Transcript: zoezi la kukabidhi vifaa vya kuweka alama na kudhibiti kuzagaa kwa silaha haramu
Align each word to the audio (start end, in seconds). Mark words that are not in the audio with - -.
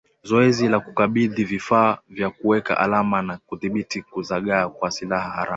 zoezi 0.23 0.67
la 0.67 0.79
kukabidhi 0.79 1.43
vifaa 1.43 1.97
vya 2.09 2.29
kuweka 2.29 2.77
alama 2.77 3.21
na 3.21 3.37
kudhibiti 3.37 4.01
kuzagaa 4.01 4.67
kwa 4.69 4.91
silaha 4.91 5.29
haramu 5.29 5.49